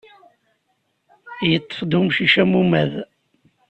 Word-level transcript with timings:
Yeṭṭef-d 1.49 1.91
umcic 1.99 2.33
amumad. 2.43 2.93